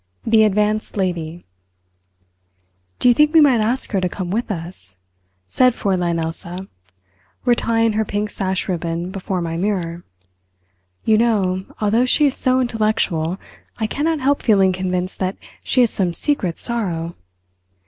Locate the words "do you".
2.97-3.13